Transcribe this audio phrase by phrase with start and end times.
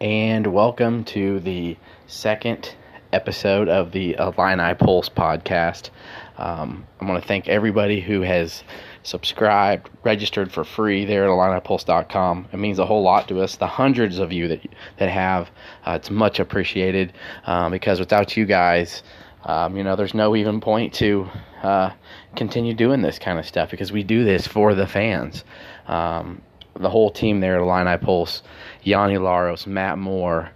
[0.00, 1.76] and welcome to the
[2.06, 2.74] second
[3.12, 5.90] episode of the Illini Pulse podcast.
[6.36, 8.64] Um, I want to thank everybody who has
[9.04, 12.48] subscribed, registered for free there at IlliniPulse.com.
[12.52, 13.56] It means a whole lot to us.
[13.56, 14.66] The hundreds of you that
[14.98, 15.50] that have,
[15.86, 17.12] uh, it's much appreciated
[17.46, 19.04] um, because without you guys,
[19.44, 21.28] um, you know, there's no even point to
[21.62, 21.90] uh,
[22.34, 25.44] continue doing this kind of stuff because we do this for the fans.
[25.86, 26.42] Um,
[26.78, 28.42] the whole team there at Illini Pulse,
[28.82, 30.50] Yanni Laros, Matt Moore,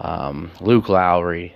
[0.00, 1.54] um, Luke Lowry,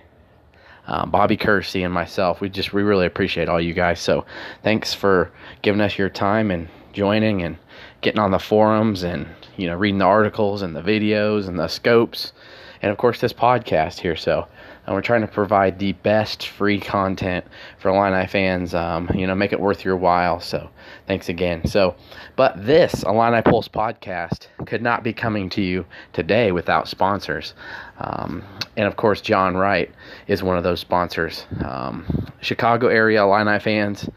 [0.87, 2.41] um, Bobby Kersey, and myself.
[2.41, 4.01] We just we really appreciate all you guys.
[4.01, 4.24] So
[4.62, 5.30] thanks for
[5.62, 7.59] giving us your time and joining and
[8.01, 9.27] getting on the forums and
[9.57, 12.33] you know reading the articles and the videos and the scopes
[12.80, 14.16] and of course this podcast here.
[14.16, 14.46] So
[14.87, 17.45] and we're trying to provide the best free content
[17.79, 18.75] for Illini fans.
[18.75, 20.41] Um, you know, make it worth your while.
[20.41, 20.71] So,
[21.07, 21.67] thanks again.
[21.67, 21.97] So,
[22.37, 27.55] but this Illini Pulse podcast could not be coming to you today without sponsors.
[27.99, 28.45] Um,
[28.77, 29.93] and of course, John Wright
[30.29, 31.47] is one of those sponsors.
[31.65, 34.09] Um, Chicago area Illini fans,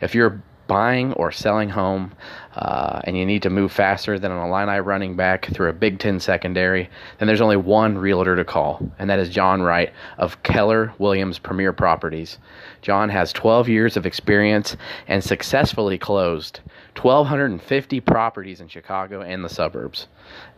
[0.00, 2.12] if you're buying or selling home,
[2.56, 5.98] uh, and you need to move faster than an Illini running back through a Big
[5.98, 10.42] Ten secondary, then there's only one realtor to call, and that is John Wright of
[10.42, 12.38] Keller Williams Premier Properties.
[12.80, 16.60] John has 12 years of experience and successfully closed
[16.96, 20.06] 1,250 properties in Chicago and the suburbs.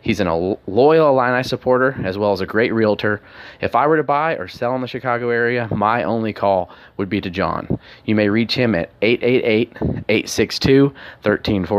[0.00, 3.20] He's an, a loyal Illini supporter as well as a great realtor.
[3.60, 7.08] If I were to buy or sell in the Chicago area, my only call would
[7.08, 7.78] be to John.
[8.04, 9.72] You may reach him at 888
[10.08, 10.94] 862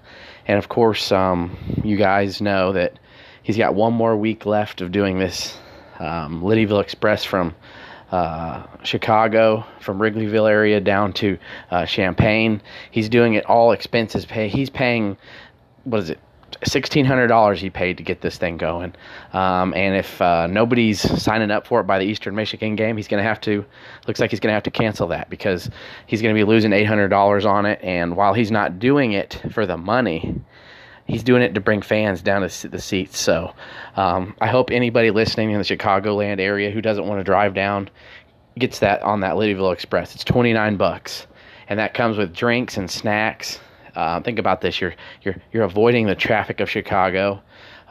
[0.48, 3.00] and of course, um, you guys know that
[3.44, 5.58] he's got one more week left of doing this
[6.00, 7.54] um, Liddyville Express from
[8.12, 11.38] uh, Chicago, from Wrigleyville area down to
[11.72, 12.62] uh, Champaign.
[12.92, 14.48] He's doing it all expenses pay.
[14.48, 15.18] He's paying,
[15.84, 16.20] what is it,
[16.64, 18.96] sixteen hundred dollars he paid to get this thing going.
[19.34, 23.08] Um, and if uh, nobody's signing up for it by the Eastern Michigan game, he's
[23.08, 23.64] going to have to.
[24.08, 25.70] Looks like he's going to have to cancel that because
[26.08, 27.80] he's going to be losing eight hundred dollars on it.
[27.84, 30.42] And while he's not doing it for the money,
[31.10, 33.20] he's doing it to bring fans down to the seats.
[33.20, 33.54] So
[33.96, 37.90] um, I hope anybody listening in the Chicagoland area who doesn't want to drive down
[38.58, 40.16] gets that on that Liddyville Express.
[40.16, 41.28] It's twenty nine bucks,
[41.68, 43.60] and that comes with drinks and snacks
[43.96, 47.42] uh, think about this: you're you're you're avoiding the traffic of Chicago.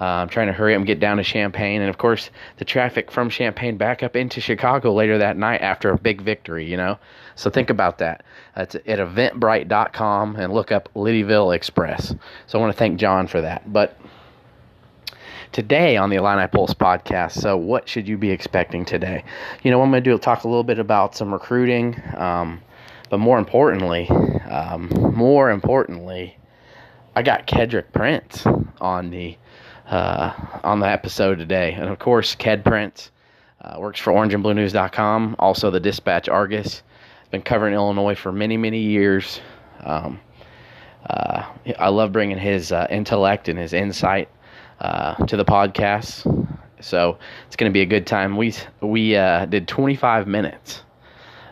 [0.00, 2.64] Uh, I'm trying to hurry up and get down to Champaign, and of course, the
[2.64, 6.64] traffic from Champaign back up into Chicago later that night after a big victory.
[6.64, 6.98] You know,
[7.34, 8.24] so think about that.
[8.56, 12.14] It's at Eventbrite.com and look up Liddyville Express.
[12.46, 13.72] So I want to thank John for that.
[13.72, 13.98] But
[15.52, 17.32] today on the Illini Pulse podcast.
[17.32, 19.24] So, what should you be expecting today?
[19.62, 22.60] You know, I'm going to do talk a little bit about some recruiting, um,
[23.10, 24.08] but more importantly,
[24.48, 26.36] um, more importantly,
[27.14, 28.46] I got Kedrick Prince
[28.80, 29.36] on the
[29.86, 30.32] uh,
[30.64, 33.10] on the episode today, and of course, Ked Prince
[33.62, 36.82] uh, works for OrangeandBlueNews.com, also the Dispatch Argus.
[37.30, 39.40] Been covering Illinois for many, many years.
[39.84, 40.20] Um,
[41.08, 41.44] uh,
[41.78, 44.28] I love bringing his uh, intellect and his insight
[44.80, 46.24] uh, to the podcast.
[46.80, 48.36] So it's going to be a good time.
[48.36, 50.82] We we uh, did 25 minutes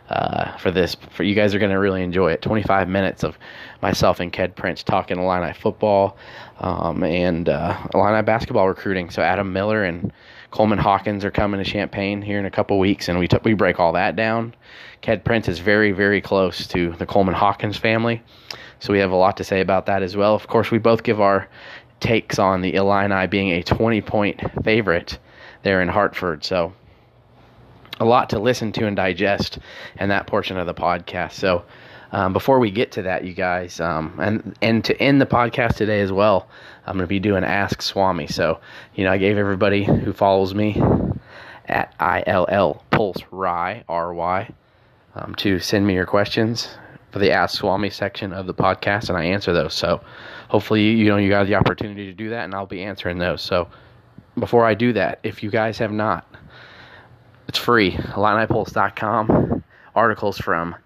[0.09, 0.97] uh, for this.
[1.11, 2.43] For you guys are going to really enjoy it.
[2.43, 3.39] 25 minutes of
[3.83, 6.17] myself and Ked Prince talking Illini football
[6.61, 9.11] um, and uh, Illini basketball recruiting.
[9.11, 10.13] So Adam Miller and
[10.57, 13.53] Coleman Hawkins are coming to Champaign here in a couple weeks, and we t- we
[13.53, 14.55] break all that down.
[15.03, 18.23] Ked Prince is very very close to the Coleman Hawkins family,
[18.81, 20.35] so we have a lot to say about that as well.
[20.35, 21.47] Of course, we both give our
[22.01, 25.19] takes on the Illini being a 20 point favorite
[25.63, 26.43] there in Hartford.
[26.43, 26.73] So
[28.01, 29.59] a lot to listen to and digest
[30.01, 31.33] in that portion of the podcast.
[31.33, 31.67] So,
[32.13, 35.75] um, before we get to that, you guys, um, and and to end the podcast
[35.75, 36.49] today as well,
[36.87, 38.27] I'm going to be doing Ask Swami.
[38.27, 38.61] So,
[38.95, 40.81] you know, I gave everybody who follows me
[41.67, 44.51] at ILL Pulse Ry R Y
[45.15, 46.69] um, to send me your questions
[47.11, 49.75] for the Ask Swami section of the podcast, and I answer those.
[49.75, 50.01] So,
[50.49, 53.43] hopefully, you know, you got the opportunity to do that, and I'll be answering those.
[53.43, 53.69] So,
[54.39, 56.27] before I do that, if you guys have not
[57.49, 57.93] it's free.
[57.93, 59.63] IlliniPulse.com.
[59.95, 60.77] Articles from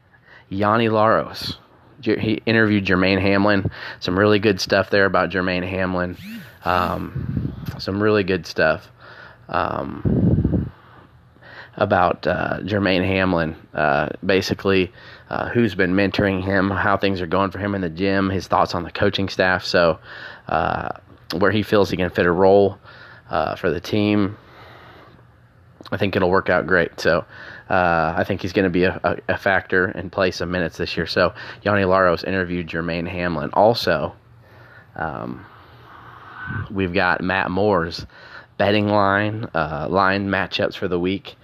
[0.49, 1.57] Yanni Laros.
[2.03, 3.71] He interviewed Jermaine Hamlin.
[4.01, 6.17] Some really good stuff there about Jermaine Hamlin.
[6.65, 8.91] Um, some really good stuff.
[9.49, 10.31] Um,
[11.77, 14.93] about uh, Jermaine Hamlin, uh, basically
[15.31, 18.47] uh, who's been mentoring him, how things are going for him in the gym, his
[18.47, 19.99] thoughts on the coaching staff, so
[20.49, 20.91] uh,
[21.39, 22.79] where he feels he can fit a role
[23.31, 24.37] uh, for the team.
[25.91, 27.01] I think it'll work out great.
[27.01, 27.25] So
[27.71, 30.77] uh, I think he's going to be a, a, a, factor and play some minutes
[30.77, 31.07] this year.
[31.07, 31.33] So
[31.63, 33.51] Yanni Laros interviewed Jermaine Hamlin.
[33.53, 34.13] Also,
[34.97, 35.47] um,
[36.69, 38.07] we've got Matt Moore's
[38.59, 41.37] betting line, uh, line matchups for the week.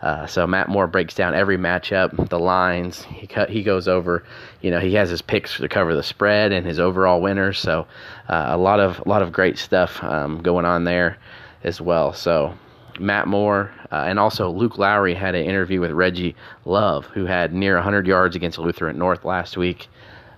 [0.00, 3.02] Uh, so Matt Moore breaks down every matchup, the lines.
[3.02, 4.24] He cut, he goes over,
[4.62, 7.58] you know, he has his picks to cover the spread and his overall winners.
[7.58, 7.86] So
[8.28, 11.18] uh, a lot of a lot of great stuff um, going on there
[11.62, 12.14] as well.
[12.14, 12.54] So
[13.00, 17.52] Matt Moore uh, and also Luke Lowry had an interview with Reggie Love, who had
[17.52, 19.88] near 100 yards against Lutheran North last week.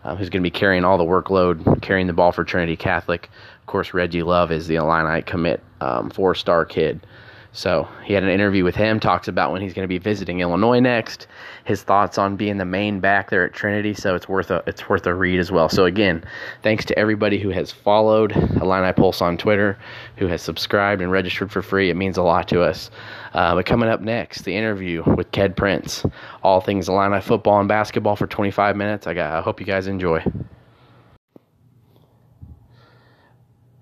[0.05, 3.29] Uh, who's going to be carrying all the workload, carrying the ball for Trinity Catholic.
[3.61, 7.05] Of course, Reggie Love is the Illini commit, um, four-star kid.
[7.57, 10.41] So he had an interview with him, talks about when he's going to be visiting
[10.41, 11.27] Illinois next,
[11.65, 13.95] his thoughts on being the main back there at Trinity.
[13.95, 15.71] So it's worth a it's worth a read as well.
[15.71, 16.23] So again,
[16.63, 19.79] thanks to everybody who has followed Illini Pulse on Twitter,
[20.19, 21.89] who has subscribed and registered for free.
[21.89, 22.91] It means a lot to us.
[23.33, 26.05] Uh, but coming up next, the interview with Ked Prince,
[26.43, 29.07] all things Illini football and basketball for 25 minutes.
[29.07, 29.33] I got.
[29.33, 30.23] I hope you guys enjoy.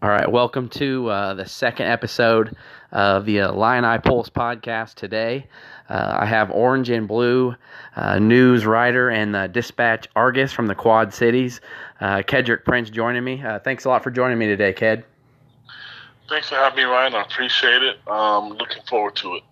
[0.05, 2.55] All right, welcome to uh, the second episode
[2.95, 5.47] of the Eye Pulse podcast today.
[5.91, 7.55] Uh, I have Orange and Blue
[7.97, 11.61] uh, news writer and the Dispatch Argus from the Quad Cities,
[12.01, 13.43] uh, Kedrick Prince, joining me.
[13.43, 15.05] Uh, thanks a lot for joining me today, Ked.
[16.29, 17.15] Thanks for having me, Ryan.
[17.15, 17.97] I appreciate it.
[18.09, 19.43] Um, looking forward to it.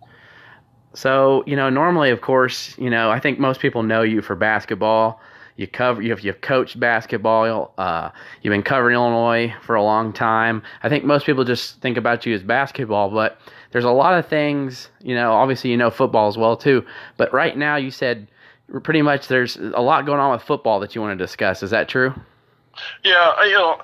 [0.94, 4.34] So, you know, normally, of course, you know, I think most people know you for
[4.34, 5.20] basketball
[5.56, 7.72] you cover you've you've coached basketball.
[7.78, 8.10] Uh,
[8.42, 10.62] you've been covering Illinois for a long time.
[10.82, 13.38] I think most people just think about you as basketball, but
[13.70, 14.88] there's a lot of things.
[15.00, 16.84] You know, obviously you know football as well too.
[17.16, 18.28] But right now, you said
[18.82, 21.62] pretty much there's a lot going on with football that you want to discuss.
[21.62, 22.14] Is that true?
[23.04, 23.80] Yeah, you know,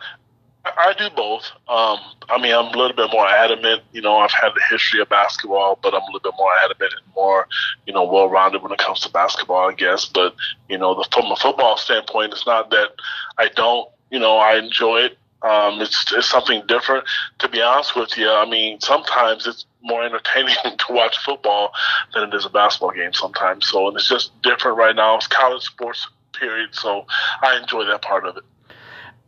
[0.77, 1.45] I do both.
[1.69, 1.99] Um,
[2.29, 3.83] I mean, I'm a little bit more adamant.
[3.93, 6.95] You know, I've had the history of basketball, but I'm a little bit more adamant
[6.95, 7.47] and more,
[7.87, 10.07] you know, well-rounded when it comes to basketball, I guess.
[10.07, 10.35] But
[10.69, 12.91] you know, the, from a football standpoint, it's not that
[13.39, 13.89] I don't.
[14.11, 15.19] You know, I enjoy it.
[15.43, 17.05] Um, it's it's something different.
[17.39, 21.73] To be honest with you, I mean, sometimes it's more entertaining to watch football
[22.15, 23.13] than it is a basketball game.
[23.13, 25.17] Sometimes, so and it's just different right now.
[25.17, 27.07] It's college sports period, so
[27.43, 28.45] I enjoy that part of it.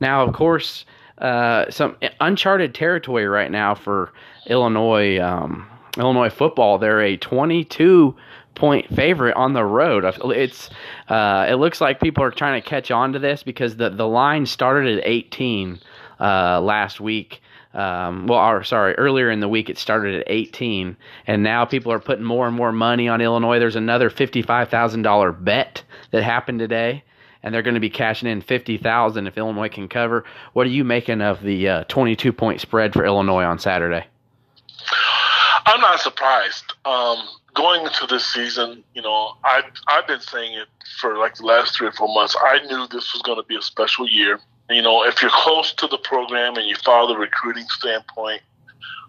[0.01, 0.85] Now, of course
[1.21, 4.13] uh, some uncharted territory right now for
[4.47, 5.19] Illinois.
[5.21, 5.67] Um,
[5.99, 6.79] Illinois football.
[6.79, 8.15] They're a 22
[8.55, 10.05] point favorite on the road.
[10.37, 10.71] It's
[11.09, 14.07] uh, it looks like people are trying to catch on to this because the the
[14.07, 15.81] line started at 18
[16.21, 17.43] uh, last week.
[17.73, 20.97] Um, well, or, sorry, earlier in the week it started at 18,
[21.29, 23.61] and now people are putting more and more money on Illinois.
[23.61, 27.05] There's another $55,000 bet that happened today
[27.43, 30.25] and they're going to be cashing in 50,000 if Illinois can cover.
[30.53, 34.07] What are you making of the uh, 22 point spread for Illinois on Saturday?
[35.67, 36.73] I'm not surprised.
[36.85, 37.19] Um,
[37.55, 40.69] going into this season, you know, I've, I've been saying it
[41.01, 42.37] for like the last three or four months.
[42.43, 44.41] I knew this was going to be a special year.
[44.69, 48.43] You know, if you're close to the program and you follow the recruiting standpoint,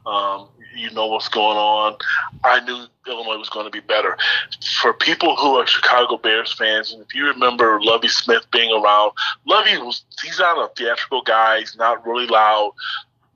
[0.05, 1.97] um, you know what's going on.
[2.43, 4.17] I knew Illinois was going to be better.
[4.81, 9.11] For people who are Chicago Bears fans, and if you remember Lovie Smith being around,
[9.45, 11.59] Lovie was he's not a theatrical guy.
[11.59, 12.73] He's not really loud,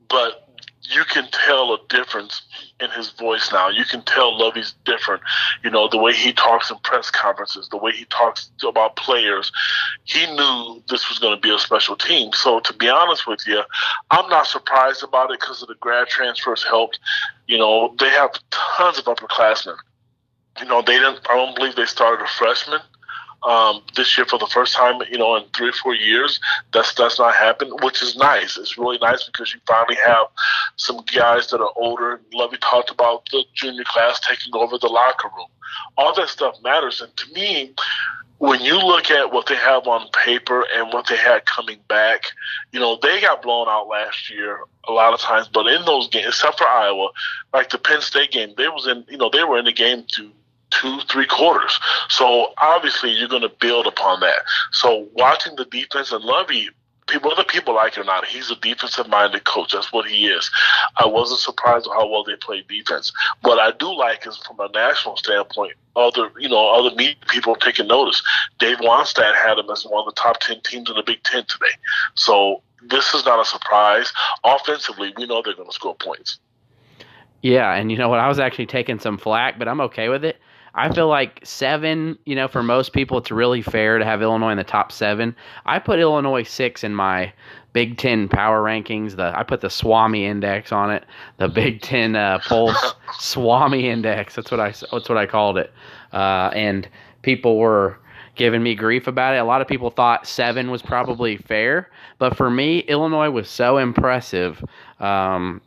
[0.09, 0.44] but
[0.89, 2.41] you can tell a difference
[2.79, 3.69] in his voice now.
[3.69, 5.21] You can tell Lovie's different.
[5.63, 9.51] You know, the way he talks in press conferences, the way he talks about players.
[10.03, 12.31] He knew this was going to be a special team.
[12.33, 13.61] So, to be honest with you,
[14.11, 16.99] I'm not surprised about it because of the grad transfers helped.
[17.47, 19.77] You know, they have tons of upperclassmen.
[20.59, 22.79] You know, they didn't, I don't believe they started a freshman
[23.43, 26.39] um, this year for the first time, you know, in three or four years.
[26.73, 28.57] That's that's not happened, which is nice.
[28.57, 30.27] It's really nice because you finally have
[30.77, 32.21] some guys that are older.
[32.33, 35.47] Lovie talked about the junior class taking over the locker room.
[35.97, 37.73] All that stuff matters, and to me,
[38.37, 42.23] when you look at what they have on paper and what they had coming back,
[42.71, 46.09] you know, they got blown out last year a lot of times, but in those
[46.09, 47.09] games, except for Iowa,
[47.53, 50.03] like the Penn State game, they was in, you know, they were in the game
[50.09, 50.31] to
[50.71, 51.79] two, three quarters.
[52.09, 54.43] So obviously you're going to build upon that.
[54.71, 56.69] So watching the defense and Lovie,
[57.07, 59.73] people, whether people like it or not, he's a defensive minded coach.
[59.73, 60.49] That's what he is.
[60.97, 63.11] I wasn't surprised how well they played defense.
[63.41, 67.55] What I do like is from a national standpoint, other you know other media people
[67.55, 68.21] taking notice.
[68.59, 71.45] Dave Wannstedt had him as one of the top ten teams in the Big Ten
[71.45, 71.75] today.
[72.15, 74.11] So this is not a surprise.
[74.43, 76.39] Offensively, we know they're going to score points.
[77.41, 78.19] Yeah, and you know what?
[78.19, 80.37] I was actually taking some flack, but I'm okay with it
[80.75, 84.51] I feel like seven, you know, for most people, it's really fair to have Illinois
[84.51, 85.33] in the top seven.
[85.65, 87.31] I put Illinois six in my
[87.71, 89.15] Big Ten power rankings.
[89.15, 91.05] The I put the Swami index on it.
[91.37, 94.35] The Big Ten uh, Pulse Swami index.
[94.35, 95.71] That's what I that's what I called it.
[96.11, 96.87] Uh, and
[97.21, 97.97] people were
[98.35, 99.37] giving me grief about it.
[99.37, 101.89] A lot of people thought seven was probably fair,
[102.19, 104.63] but for me, Illinois was so impressive.
[104.99, 105.61] Um,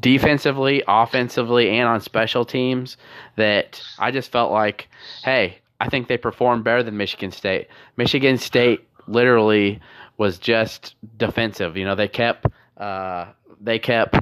[0.00, 2.96] defensively, offensively, and on special teams
[3.36, 4.88] that I just felt like,
[5.24, 7.68] hey, I think they performed better than Michigan State.
[7.96, 9.80] Michigan State literally
[10.16, 11.76] was just defensive.
[11.76, 12.46] You know, they kept
[12.78, 13.26] uh,
[13.60, 14.16] they kept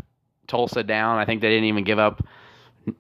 [0.47, 1.19] Tulsa down.
[1.19, 2.23] I think they didn't even give up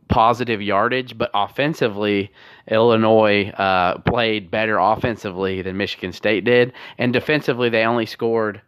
[0.08, 2.32] positive yardage, but offensively,
[2.68, 8.60] Illinois uh, played better offensively than Michigan State did, and defensively they only scored.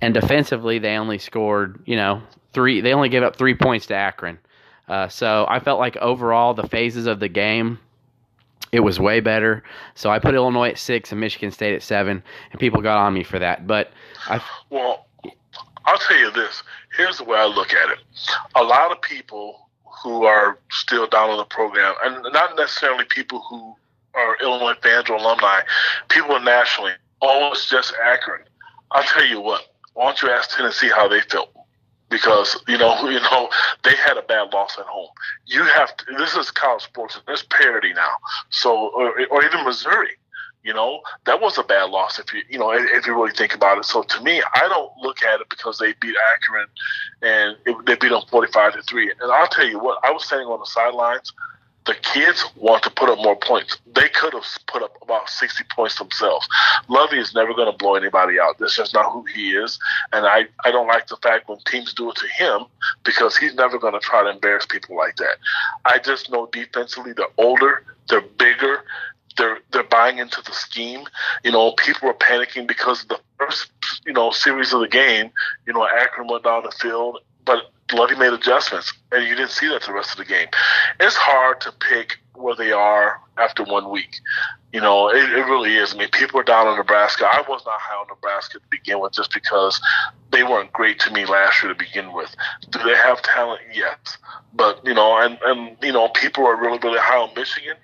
[0.00, 2.80] And defensively, they only scored, you know, three.
[2.80, 4.38] They only gave up three points to Akron.
[4.88, 7.78] Uh, so I felt like overall the phases of the game,
[8.72, 9.62] it was way better.
[9.94, 13.14] So I put Illinois at six and Michigan State at seven, and people got on
[13.14, 13.66] me for that.
[13.66, 13.90] But
[14.26, 15.06] I well,
[15.84, 16.62] I'll tell you this.
[16.96, 17.98] Here's the way I look at it.
[18.54, 19.68] A lot of people
[20.02, 23.74] who are still down on the program, and not necessarily people who
[24.14, 25.60] are Illinois fans or alumni,
[26.08, 28.42] people nationally, oh, it's just Akron.
[28.90, 29.66] I'll tell you what.
[29.94, 31.50] Why don't you ask Tennessee how they felt?
[32.10, 33.48] Because you know you know
[33.84, 35.08] they had a bad loss at home.
[35.46, 37.16] You have to, this is college sports.
[37.16, 38.10] and There's parity now.
[38.50, 40.10] So or, or even Missouri,
[40.62, 43.54] you know that was a bad loss if you you know if you really think
[43.54, 43.84] about it.
[43.84, 46.66] So to me, I don't look at it because they beat Akron
[47.22, 49.10] and it, they beat them 45 to three.
[49.10, 51.32] And I'll tell you what, I was standing on the sidelines
[51.88, 53.78] the kids want to put up more points.
[53.94, 56.46] They could have put up about 60 points themselves.
[56.86, 58.58] Lovie is never going to blow anybody out.
[58.58, 59.78] That's just not who he is.
[60.12, 62.66] And I, I don't like the fact when teams do it to him
[63.04, 65.36] because he's never going to try to embarrass people like that.
[65.86, 68.84] I just know defensively they're older, they're bigger,
[69.38, 71.04] they're they're buying into the scheme.
[71.42, 73.70] You know, people are panicking because the first
[74.04, 75.30] you know series of the game,
[75.66, 79.68] you know, Akron went down the field, but Lovie made adjustments, and you didn't see
[79.68, 80.48] that the rest of the game.
[81.00, 84.20] It's hard to pick where they are after one week.
[84.74, 85.94] You know, it, it really is.
[85.94, 87.24] I mean, people are down on Nebraska.
[87.24, 89.80] I was not high on Nebraska to begin with just because
[90.30, 92.36] they weren't great to me last year to begin with.
[92.68, 93.62] Do they have talent?
[93.72, 94.18] Yes.
[94.52, 97.76] But, you know, and, and you know, people are really, really high on Michigan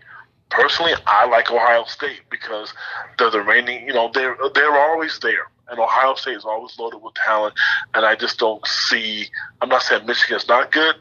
[0.51, 2.73] personally, I like Ohio State because
[3.19, 3.89] they're the reigning.
[3.89, 7.55] You know, they're they're always there and Ohio State is always loaded with talent.
[7.95, 9.27] And I just don't see.
[9.61, 10.97] I'm not saying Michigan's not good,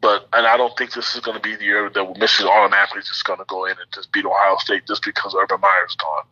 [0.00, 3.02] but and I don't think this is going to be the year that Michigan automatically
[3.02, 6.24] just going to go in and just beat Ohio State just because Urban Meyer's gone.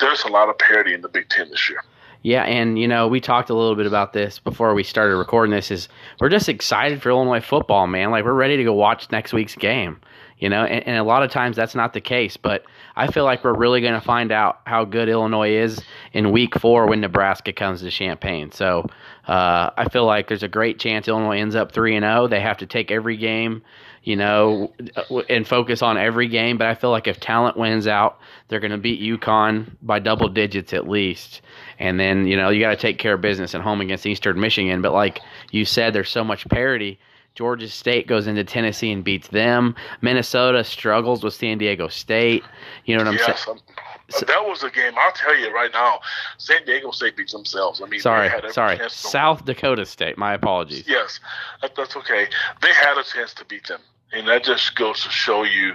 [0.00, 1.82] There's a lot of parity in the Big Ten this year.
[2.22, 5.54] Yeah, and you know, we talked a little bit about this before we started recording
[5.54, 5.88] this is
[6.20, 8.10] we're just excited for Illinois football, man.
[8.10, 10.00] Like we're ready to go watch next week's game.
[10.38, 12.64] You know, and, and a lot of times that's not the case, but
[12.96, 15.80] I feel like we're really going to find out how good Illinois is
[16.12, 18.50] in week four when Nebraska comes to Champaign.
[18.52, 18.86] So
[19.26, 22.28] uh, I feel like there's a great chance Illinois ends up 3 and 0.
[22.28, 23.62] They have to take every game,
[24.02, 24.72] you know,
[25.28, 26.58] and focus on every game.
[26.58, 30.28] But I feel like if talent wins out, they're going to beat UConn by double
[30.28, 31.40] digits at least.
[31.78, 34.38] And then, you know, you got to take care of business at home against Eastern
[34.38, 34.82] Michigan.
[34.82, 35.20] But like
[35.52, 36.98] you said, there's so much parity
[37.34, 39.74] Georgia State goes into Tennessee and beats them.
[40.02, 42.44] Minnesota struggles with San Diego State.
[42.84, 43.58] You know what I'm yes, saying?
[44.10, 44.92] So, um, that was a game.
[44.96, 45.98] I'll tell you right now.
[46.38, 47.80] San Diego State beats themselves.
[47.82, 48.78] I mean, sorry, sorry.
[48.88, 50.16] South Dakota State.
[50.16, 50.84] My apologies.
[50.86, 51.18] Yes,
[51.60, 52.28] that, that's okay.
[52.62, 53.80] They had a chance to beat them,
[54.14, 55.74] and that just goes to show you,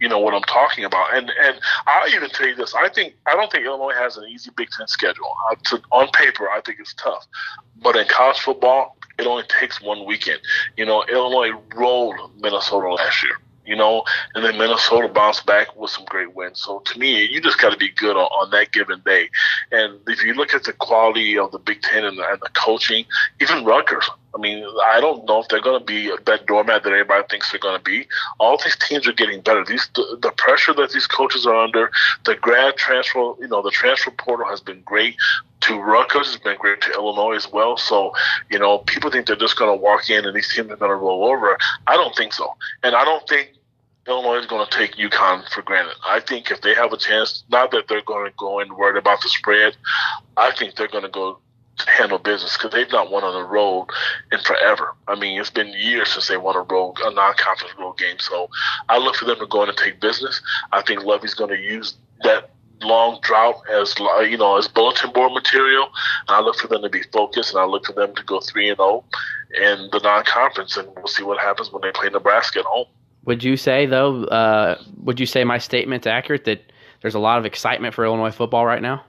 [0.00, 1.14] you know, what I'm talking about.
[1.16, 2.74] And and I'll even tell you this.
[2.74, 5.32] I think I don't think Illinois has an easy Big Ten schedule.
[5.50, 7.26] Uh, to, on paper, I think it's tough,
[7.82, 10.40] but in college football, it only takes one weekend.
[10.76, 13.38] You know, Illinois rolled Minnesota last year.
[13.70, 14.02] You know,
[14.34, 16.60] and then Minnesota bounced back with some great wins.
[16.60, 19.30] So to me, you just got to be good on, on, that given day.
[19.70, 22.48] And if you look at the quality of the Big Ten and the, and the
[22.48, 23.04] coaching,
[23.40, 26.90] even Rutgers, I mean, I don't know if they're going to be that doormat that
[26.90, 28.08] everybody thinks they're going to be.
[28.38, 29.64] All these teams are getting better.
[29.64, 31.92] These the, the, pressure that these coaches are under,
[32.24, 35.16] the grad transfer, you know, the transfer portal has been great
[35.60, 36.34] to Rutgers.
[36.34, 37.76] It's been great to Illinois as well.
[37.76, 38.12] So,
[38.50, 40.90] you know, people think they're just going to walk in and these teams are going
[40.90, 41.56] to roll over.
[41.86, 43.52] I don't think so, and I don't think
[44.06, 45.94] Illinois is going to take UConn for granted.
[46.06, 48.96] I think if they have a chance, not that they're going to go in worried
[48.96, 49.76] about the spread,
[50.36, 51.38] I think they're going to go
[51.86, 53.88] handle business because they've not won on the road
[54.32, 54.94] in forever.
[55.06, 58.18] I mean, it's been years since they won a road, a non-conference road game.
[58.18, 58.48] So
[58.88, 60.40] I look for them to go in and take business.
[60.72, 62.50] I think Lovie's going to use that
[62.82, 65.84] long drought as you know as bulletin board material.
[66.28, 68.40] And I look for them to be focused, and I look for them to go
[68.40, 69.04] three and zero oh
[69.54, 72.86] in the non-conference, and we'll see what happens when they play Nebraska at home
[73.30, 74.24] would you say though?
[74.24, 78.32] Uh, would you say my statement's accurate that there's a lot of excitement for Illinois
[78.32, 79.04] football right now?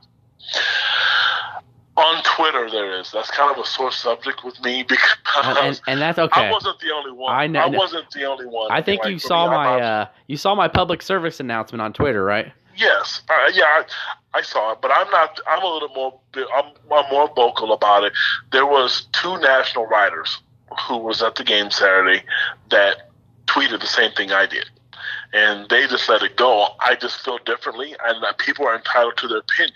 [1.98, 3.10] On Twitter, there is.
[3.12, 6.50] That's kind of a sore subject with me because and, and, and that's okay.
[6.50, 7.34] I wasn't the only one.
[7.34, 7.62] I know.
[7.62, 8.70] I wasn't the only one.
[8.72, 11.92] I think like, you saw me, my uh, you saw my public service announcement on
[11.92, 12.54] Twitter, right?
[12.78, 13.84] Yes, uh, yeah, I,
[14.36, 15.40] I, saw it, but I'm not.
[15.48, 16.20] I'm a little more.
[16.56, 18.14] I'm, I'm more vocal about it.
[18.52, 20.40] There was two national writers
[20.88, 22.24] who was at the game Saturday
[22.70, 23.11] that
[23.52, 24.70] tweeted the same thing I did
[25.34, 26.68] and they just let it go.
[26.80, 29.76] I just feel differently, and that people are entitled to their opinion,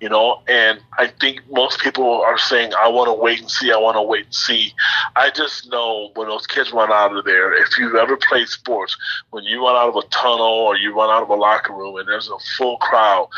[0.00, 0.42] you know.
[0.48, 3.72] And I think most people are saying, "I want to wait and see.
[3.72, 4.74] I want to wait and see."
[5.16, 7.52] I just know when those kids run out of there.
[7.52, 8.96] If you've ever played sports,
[9.30, 11.96] when you run out of a tunnel or you run out of a locker room
[11.96, 13.28] and there's a full crowd,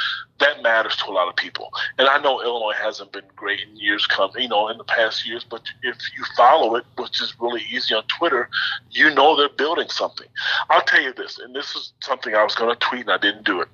[0.43, 1.71] that matters to a lot of people.
[1.99, 5.27] And I know Illinois hasn't been great in years come, you know, in the past
[5.27, 8.51] years, but if you follow it, which is really easy on Twitter,
[8.91, 10.27] you know they're building something.
[10.69, 13.19] I'll tell you this, and this is something I was going to tweet and I
[13.19, 13.69] didn't do it.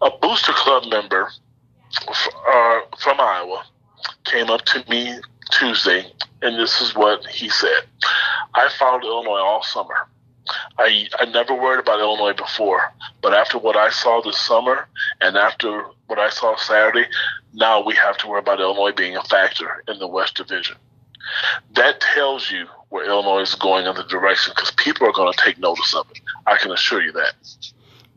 [0.00, 1.32] A Booster Club member
[2.08, 3.64] uh, from Iowa
[4.24, 5.18] came up to me
[5.50, 7.84] Tuesday, and this is what he said.
[8.54, 10.08] I followed Illinois all summer.
[10.78, 14.88] I I never worried about Illinois before, but after what I saw this summer
[15.20, 17.06] and after what I saw Saturday,
[17.54, 20.76] now we have to worry about Illinois being a factor in the West Division.
[21.74, 25.38] That tells you where Illinois is going in the direction because people are going to
[25.42, 26.20] take notice of it.
[26.46, 27.34] I can assure you that.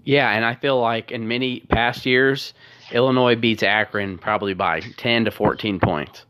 [0.06, 2.54] Yeah, and I feel like in many past years,
[2.92, 6.26] Illinois beats Akron probably by 10 to 14 points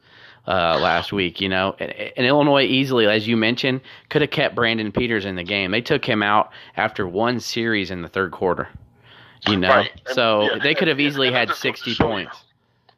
[0.48, 1.42] uh, last week.
[1.42, 5.36] You know, and, and, Illinois easily, as you mentioned, could have kept Brandon Peters in
[5.36, 5.72] the game.
[5.72, 8.70] They took him out after one series in the third quarter.
[9.48, 9.92] You know, right.
[10.08, 12.46] so yeah, they could have easily had sixty points.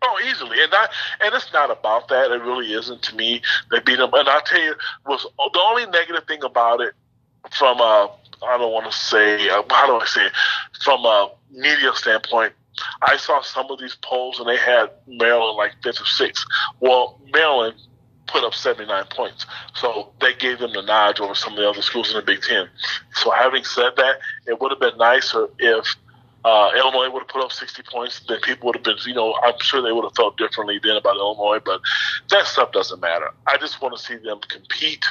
[0.02, 0.88] Oh, easily, and I,
[1.22, 2.32] and it's not about that.
[2.32, 3.42] It really isn't to me.
[3.72, 4.76] They beat them, and I tell you,
[5.08, 6.94] was the only negative thing about it
[7.52, 8.12] from a
[8.46, 10.32] I don't want to say uh, how do I say it
[10.84, 12.54] from a media standpoint.
[13.02, 16.46] I saw some of these polls and they had Maryland like fifth or sixth.
[16.80, 17.76] Well, Maryland
[18.28, 19.46] put up 79 points.
[19.76, 22.42] So they gave them the nod over some of the other schools in the Big
[22.42, 22.70] Ten.
[23.14, 25.96] So having said that, it would have been nicer if
[26.48, 29.36] uh, Illinois would have put up 60 points, then people would have been, you know,
[29.44, 31.82] I'm sure they would have felt differently then about Illinois, but
[32.30, 33.32] that stuff doesn't matter.
[33.46, 35.04] I just want to see them compete,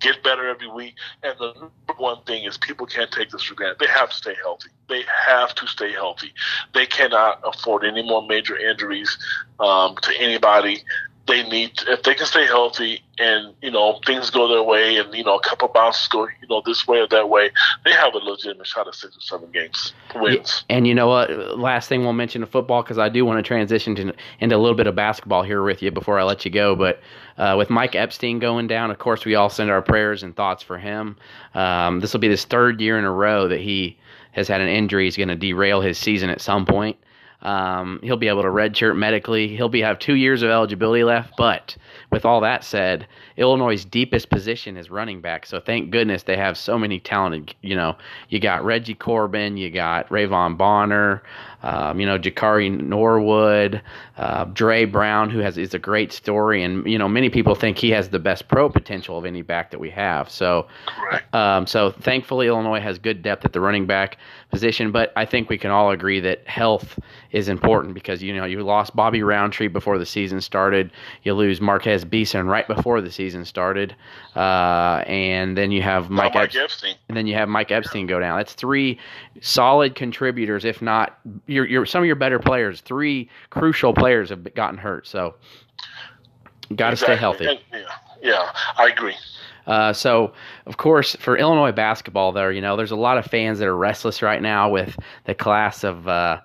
[0.00, 0.96] get better every week.
[1.22, 3.78] And the number one thing is people can't take this for granted.
[3.78, 4.70] They have to stay healthy.
[4.88, 6.32] They have to stay healthy.
[6.74, 9.16] They cannot afford any more major injuries
[9.60, 10.82] um, to anybody
[11.26, 15.14] they need if they can stay healthy and you know things go their way and
[15.14, 17.50] you know a couple of bounces go you know this way or that way
[17.84, 21.58] they have a legitimate shot at six or seven games wins and you know what?
[21.58, 24.58] Last thing we'll mention of football because i do want to transition to, into a
[24.58, 27.00] little bit of basketball here with you before i let you go but
[27.38, 30.62] uh, with mike epstein going down of course we all send our prayers and thoughts
[30.62, 31.16] for him.
[31.54, 33.98] Um, this will be his third year in a row that he
[34.32, 35.04] has had an injury.
[35.04, 36.96] He's going to derail his season at some point
[37.42, 39.56] um, he'll be able to redshirt medically.
[39.56, 41.34] He'll be have two years of eligibility left.
[41.36, 41.76] But
[42.10, 45.46] with all that said, Illinois' deepest position is running back.
[45.46, 47.54] So thank goodness they have so many talented.
[47.62, 47.96] You know,
[48.28, 51.22] you got Reggie Corbin, you got Ra'Von Bonner,
[51.62, 53.82] um, you know, Jakari Norwood,
[54.16, 57.76] uh, Dre Brown, who has is a great story, and you know, many people think
[57.76, 60.30] he has the best pro potential of any back that we have.
[60.30, 60.66] So,
[61.34, 64.16] um, so thankfully, Illinois has good depth at the running back
[64.50, 66.98] position, but I think we can all agree that health
[67.32, 70.90] is important because you know you lost Bobby Roundtree before the season started,
[71.24, 73.94] you lose Marquez Beason right before the season started,
[74.36, 78.18] uh, and then you have Mike, Mike Epstein, and then you have Mike Epstein go
[78.20, 78.38] down.
[78.38, 78.98] That's three
[79.40, 82.80] solid contributors, if not your, your some of your better players.
[82.80, 85.34] Three crucial players have gotten hurt, so
[86.74, 86.96] got to exactly.
[86.96, 87.46] stay healthy.
[87.46, 87.88] And, yeah,
[88.22, 89.14] yeah, I agree.
[89.66, 90.32] Uh, so,
[90.66, 93.76] of course, for Illinois basketball, there, you know, there's a lot of fans that are
[93.76, 96.40] restless right now with the class of uh,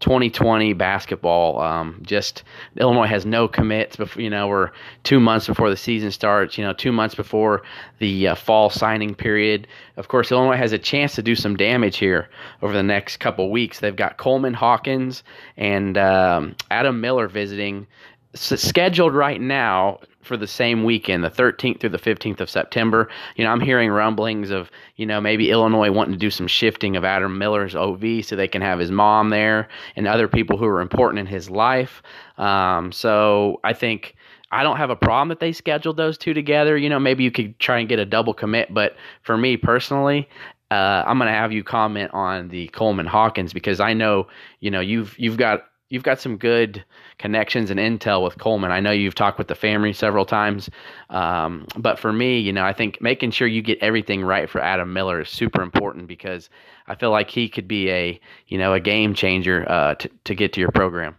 [0.00, 1.60] 2020 basketball.
[1.60, 2.42] Um, just
[2.76, 3.96] Illinois has no commits.
[3.96, 4.70] Before, you know, we're
[5.02, 6.58] two months before the season starts.
[6.58, 7.62] You know, two months before
[7.98, 9.66] the uh, fall signing period.
[9.96, 12.28] Of course, Illinois has a chance to do some damage here
[12.60, 13.80] over the next couple weeks.
[13.80, 15.22] They've got Coleman Hawkins
[15.56, 17.86] and um, Adam Miller visiting
[18.34, 23.08] scheduled right now for the same weekend, the 13th through the 15th of September.
[23.36, 26.96] You know, I'm hearing rumblings of, you know, maybe Illinois wanting to do some shifting
[26.96, 30.66] of Adam Miller's OV so they can have his mom there and other people who
[30.66, 32.02] are important in his life.
[32.38, 34.16] Um, so I think
[34.50, 36.76] I don't have a problem that they scheduled those two together.
[36.76, 40.28] You know, maybe you could try and get a double commit, but for me personally,
[40.70, 44.28] uh, I'm going to have you comment on the Coleman Hawkins because I know,
[44.60, 46.84] you know, you've you've got you've got some good
[47.18, 48.72] connections and intel with Coleman.
[48.72, 50.68] I know you've talked with the family several times,
[51.08, 54.60] um, but for me, you know, I think making sure you get everything right for
[54.60, 56.50] Adam Miller is super important because
[56.88, 60.34] I feel like he could be a you know a game changer uh, to to
[60.34, 61.14] get to your program.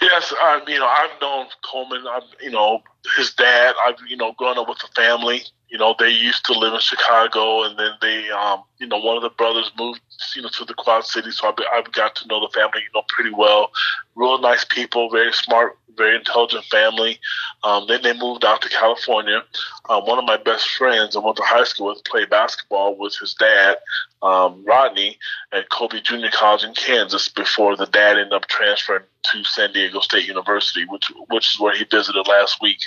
[0.00, 2.06] Yes, I, you know I've known Coleman.
[2.10, 2.82] I've you know
[3.16, 3.74] his dad.
[3.86, 5.42] I've you know grown up with the family
[5.74, 9.16] you know, they used to live in Chicago, and then they, um, you know, one
[9.16, 10.00] of the brothers moved,
[10.36, 11.38] you know, to the Quad Cities.
[11.38, 13.72] So I've, I've got to know the family, you know, pretty well.
[14.14, 17.18] Real nice people, very smart, very intelligent family.
[17.64, 19.42] Um, then they moved out to California.
[19.88, 23.16] Um, one of my best friends I went to high school with played basketball with
[23.16, 23.78] his dad,
[24.22, 25.18] um, Rodney,
[25.52, 30.00] at Colby Junior College in Kansas before the dad ended up transferring to San Diego
[30.00, 32.78] State University, which which is where he visited last week.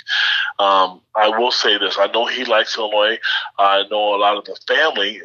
[0.58, 3.18] Um, I will say this: I know he likes Illinois.
[3.58, 5.22] I know a lot of the family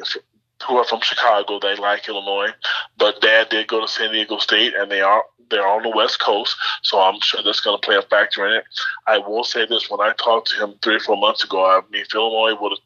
[0.66, 2.52] who are from Chicago, they like Illinois,
[2.96, 6.20] but Dad did go to San Diego State, and they are they're on the West
[6.20, 8.64] Coast, so I'm sure that's going to play a factor in it.
[9.06, 11.80] I will say this: when I talked to him three or four months ago, I
[11.90, 12.78] mean, if Illinois would have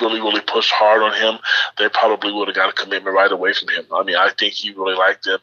[0.00, 1.40] really, really pushed hard on him,
[1.78, 3.84] they probably would have got a commitment right away from him.
[3.92, 5.38] I mean, I think he really liked him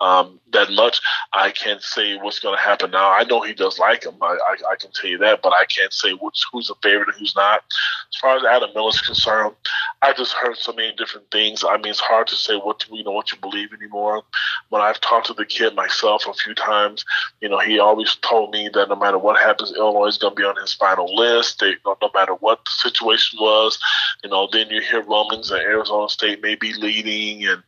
[0.00, 1.00] um, that much.
[1.32, 3.10] I can't say what's going to happen now.
[3.10, 4.14] I know he does like him.
[4.20, 7.08] I, I, I, can tell you that, but I can't say which, who's a favorite
[7.08, 7.64] and who's not.
[8.12, 9.54] As far as Adam Miller's concerned,
[10.02, 11.64] I just heard so many different things.
[11.66, 14.22] I mean, it's hard to say what you know what you believe anymore.
[14.68, 17.04] When I've talked to the kid myself a few times,
[17.40, 20.40] you know, he always told me that no matter what happens, Illinois is going to
[20.40, 21.60] be on his final list.
[21.60, 23.78] They, no, no matter what the situation was,
[24.22, 27.62] you know, then you hear rumblings that Arizona State may be leading, and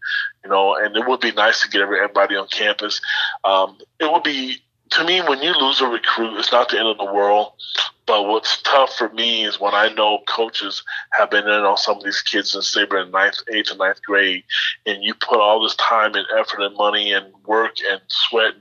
[0.44, 3.00] you know, and it would be nice to get everybody on campus.
[3.44, 4.58] Um, it would be
[4.90, 7.52] to me when you lose a recruit, it's not the end of the world.
[8.06, 11.96] But what's tough for me is when I know coaches have been in on some
[11.96, 14.44] of these kids they were in ninth, eighth, and ninth grade,
[14.84, 18.52] and you put all this time and effort and money and work and sweat,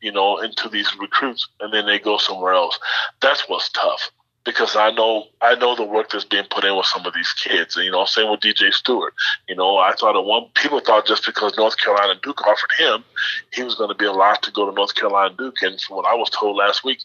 [0.00, 2.78] you know, into these recruits, and then they go somewhere else.
[3.20, 4.10] That's what's tough
[4.48, 7.30] because I know I know the work that's being put in with some of these
[7.34, 7.76] kids.
[7.76, 9.12] And, you know, same with DJ Steward.
[9.46, 13.04] You know, I thought at one people thought just because North Carolina Duke offered him,
[13.52, 15.56] he was going to be allowed to go to North Carolina Duke.
[15.60, 17.00] And from what I was told last week,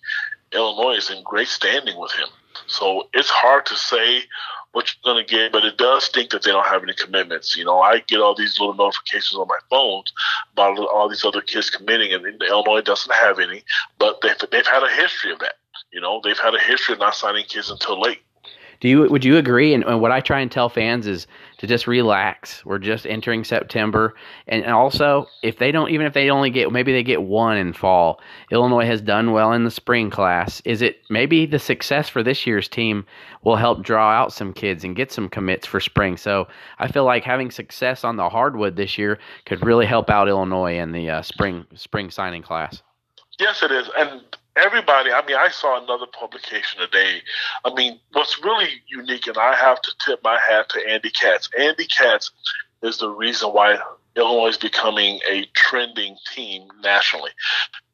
[0.54, 2.30] Illinois is in great standing with him.
[2.68, 4.22] So it's hard to say
[4.72, 7.58] what you're going to get, but it does stink that they don't have any commitments.
[7.58, 10.14] You know, I get all these little notifications on my phones
[10.54, 13.64] about all these other kids committing, and Illinois doesn't have any,
[14.00, 15.56] but they've, they've had a history of that.
[15.92, 18.22] You know, they've had a history of not signing kids until late.
[18.84, 19.74] Do you would you agree?
[19.74, 21.26] And, and, what I try and tell fans is
[21.60, 22.66] to just relax.
[22.66, 24.14] We're just entering September,
[24.48, 27.56] and, and, also if they don't, even if they only get maybe they get one
[27.56, 28.20] in fall.
[28.52, 30.62] Illinois has done well in the spring class.
[30.66, 33.06] Is it maybe the success for this year's team
[33.44, 36.18] will help draw out some kids and get some commits for spring?
[36.18, 40.28] So I feel like having success on the hardwood this year could really help out
[40.28, 42.82] Illinois in the uh, spring spring signing class.
[43.40, 44.22] Yes, it is, and
[44.56, 47.22] everybody, I mean, I saw another publication today.
[47.66, 51.50] I mean, what's really unique, and I have to tip my hat to Andy Katz.
[51.58, 52.32] Andy Katz
[52.82, 53.78] is the reason why
[54.16, 57.32] Illinois is becoming a trending team nationally.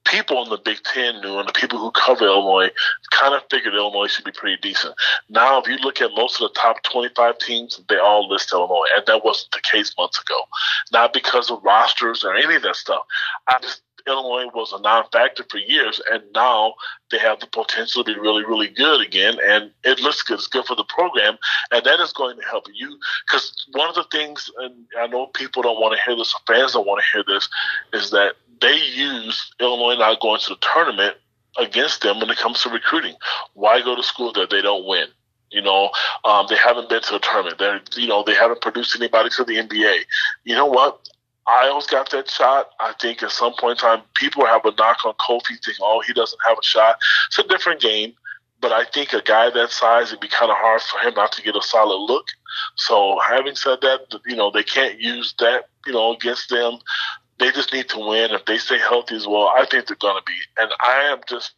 [0.06, 2.72] People in the Big Ten knew, and the people who cover Illinois
[3.12, 4.96] kind of figured Illinois should be pretty decent.
[5.30, 8.88] Now, if you look at most of the top 25 teams, they all list Illinois,
[8.96, 10.40] and that wasn't the case months ago.
[10.92, 13.04] Not because of rosters or any of that stuff.
[13.48, 16.76] I just Illinois was a non-factor for years, and now
[17.12, 19.38] they have the potential to be really, really good again.
[19.46, 20.36] And it looks good.
[20.36, 21.38] It's good for the program,
[21.72, 22.98] and that is going to help you.
[23.26, 26.74] Because one of the things, and I know people don't want to hear this, fans
[26.74, 27.50] don't want to hear this,
[27.94, 31.16] is that they use Illinois not going to the tournament
[31.58, 33.16] against them when it comes to recruiting.
[33.54, 35.08] Why go to school that they don't win?
[35.52, 35.90] You know,
[36.26, 37.58] um, they haven't been to a tournament.
[37.58, 40.02] They're, you know, they haven't produced anybody to the NBA.
[40.44, 41.08] You know what?
[41.50, 42.70] Ayo's got that shot.
[42.80, 46.02] I think at some point in time, people have a knock on Kofi, thinking, oh,
[46.06, 47.00] he doesn't have a shot.
[47.28, 48.14] It's a different game,
[48.62, 51.32] but I think a guy that size, it'd be kind of hard for him not
[51.34, 52.26] to get a solid look.
[52.76, 56.78] So, having said that, you know, they can't use that, you know, against them.
[57.40, 58.32] They just need to win.
[58.32, 60.38] If they stay healthy as well, I think they're going to be.
[60.58, 61.54] And I am just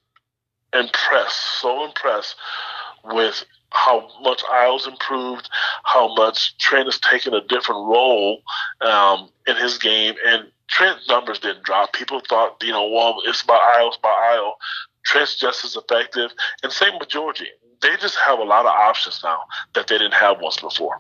[0.74, 2.36] impressed, so impressed
[3.04, 5.50] with how much Ayo's improved,
[5.84, 8.42] how much Trent has taken a different role
[8.82, 11.94] um, in his game, and Trent's numbers didn't drop.
[11.94, 14.56] People thought, you know, well, it's by Isles by Isle.
[15.06, 16.32] Trent's just as effective,
[16.64, 17.48] and same with Giorgi.
[17.82, 19.40] They just have a lot of options now
[19.74, 21.00] that they didn't have once before.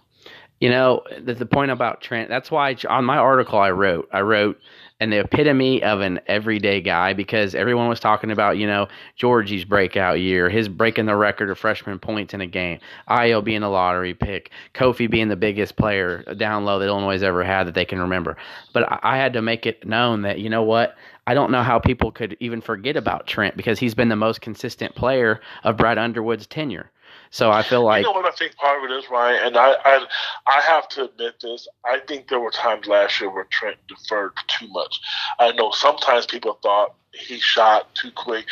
[0.60, 4.22] You know, the, the point about Trent, that's why on my article I wrote, I
[4.22, 4.60] wrote,
[5.02, 8.88] and the epitome of an everyday guy because everyone was talking about, you know,
[9.18, 13.64] Giorgi's breakout year, his breaking the record of freshman points in a game, Ayo being
[13.64, 17.66] a lottery pick, Kofi being the biggest player down low that Illinois has ever had
[17.66, 18.38] that they can remember.
[18.74, 21.80] But I had to make it known that, you know what, I don't know how
[21.80, 25.98] people could even forget about Trent because he's been the most consistent player of Brad
[25.98, 26.92] Underwood's tenure.
[27.32, 29.58] So I feel like you know what I think part of it is, Ryan, and
[29.58, 30.06] I, I
[30.48, 31.66] I have to admit this.
[31.86, 35.00] I think there were times last year where Trent deferred too much.
[35.40, 38.48] I know sometimes people thought he shot too quick.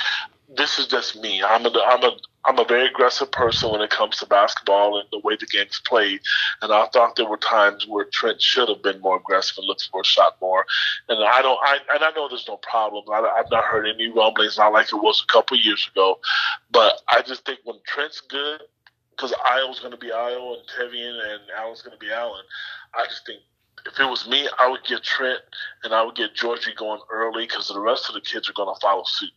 [0.56, 1.44] This is just me.
[1.44, 2.12] I'm a I'm a
[2.45, 5.82] I'm a very aggressive person when it comes to basketball and the way the game's
[5.86, 6.21] played.
[6.62, 9.89] And I thought there were times where Trent should have been more aggressive and looked
[9.91, 10.65] for a shot more.
[11.10, 13.04] And I don't, I, and I know there's no problem.
[13.12, 16.19] I, have not heard any rumblings, not like it was a couple years ago.
[16.71, 18.62] But I just think when Trent's good,
[19.12, 22.45] because Ayo's going to be Ayo and Tevian and Allen's going to be Allen,
[22.95, 23.41] I just think
[23.86, 25.41] if it was me, I would get Trent
[25.84, 28.73] and I would get Giorgi going early because the rest of the kids are going
[28.73, 29.32] to follow suit.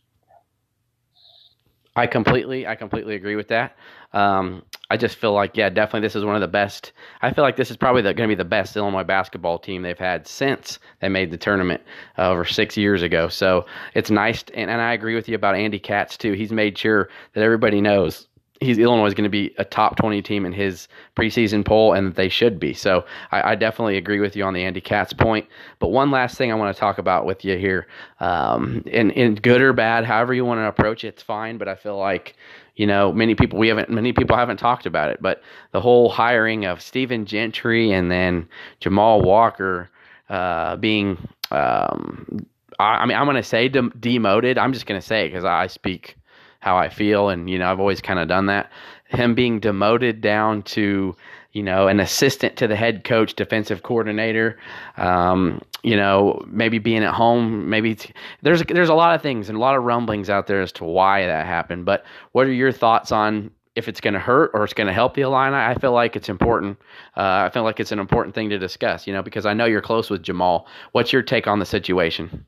[1.95, 3.75] I completely, I completely agree with that.
[4.13, 6.91] Um, I just feel like, yeah, definitely, this is one of the best.
[7.21, 9.97] I feel like this is probably going to be the best Illinois basketball team they've
[9.97, 11.81] had since they made the tournament
[12.17, 13.27] uh, over six years ago.
[13.27, 16.33] So it's nice, and, and I agree with you about Andy Katz too.
[16.33, 18.27] He's made sure that everybody knows
[18.59, 22.13] he's Illinois is going to be a top 20 team in his preseason poll, and
[22.15, 22.73] they should be.
[22.73, 25.47] So I, I, definitely agree with you on the Andy Katz point.
[25.79, 27.87] But one last thing I want to talk about with you here,
[28.19, 31.57] um, in, in good or bad, however you want to approach it, it's fine.
[31.57, 32.35] But I feel like
[32.75, 36.09] you know many people we haven't many people haven't talked about it, but the whole
[36.09, 38.47] hiring of Stephen Gentry and then
[38.79, 39.89] Jamal Walker
[40.29, 41.17] uh, being.
[41.51, 42.45] Um,
[42.79, 44.57] I, I mean, I'm going to say dem- demoted.
[44.57, 46.17] I'm just going to say it because I speak
[46.63, 48.71] how I feel, and you know I've always kind of done that.
[49.09, 51.13] Him being demoted down to
[51.51, 54.57] you know an assistant to the head coach, defensive coordinator.
[54.95, 57.97] Um, you know, maybe being at home, maybe
[58.43, 60.85] there's there's a lot of things and a lot of rumblings out there as to
[60.85, 61.83] why that happened.
[61.83, 64.93] But what are your thoughts on if it's going to hurt or it's going to
[64.93, 65.57] help the Illini?
[65.57, 66.77] I feel like it's important.
[67.17, 69.05] Uh, I feel like it's an important thing to discuss.
[69.05, 70.65] You know, because I know you're close with Jamal.
[70.93, 72.45] What's your take on the situation?